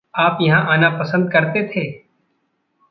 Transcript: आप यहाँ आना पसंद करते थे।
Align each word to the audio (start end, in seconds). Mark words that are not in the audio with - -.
आप 0.19 0.37
यहाँ 0.41 0.65
आना 0.69 0.89
पसंद 0.89 1.31
करते 1.31 1.67
थे। 1.67 1.89